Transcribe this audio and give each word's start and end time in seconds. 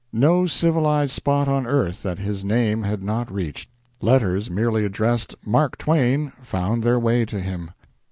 No 0.11 0.47
civilized 0.47 1.11
spot 1.11 1.47
on 1.47 1.67
earth 1.67 2.01
that 2.01 2.17
his 2.17 2.43
name 2.43 2.81
had 2.81 3.03
not 3.03 3.31
reached. 3.31 3.69
Letters 4.01 4.49
merely 4.49 4.83
addressed 4.83 5.35
"Mark 5.45 5.77
Twain" 5.77 6.31
found 6.41 6.81
their 6.83 6.97
way 6.97 7.23
to 7.25 7.39
him. 7.39 7.69